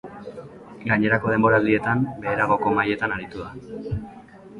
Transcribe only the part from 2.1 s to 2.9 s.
beheragoko